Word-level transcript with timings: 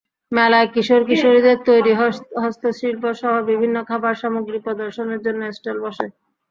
মেলায় 0.31 0.69
কিশোর 0.73 1.01
কিশোরীদের 1.09 1.57
তৈরি 1.67 1.91
হস্তশিল্পসহ 2.43 3.31
বিভিন্ন 3.49 3.77
খাবার 3.89 4.15
সামগ্রী 4.21 4.57
প্রদর্শনের 4.65 5.19
জন্য 5.25 5.41
স্টল 5.57 5.77
বসে। 5.85 6.07